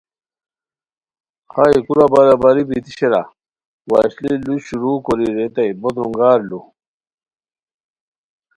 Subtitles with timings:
[1.51, 3.21] خائے کورا برابری بیتی شیرا؟
[3.89, 6.59] وشلی ُ لو شروع کوری ریتائے بو درونگار لوُ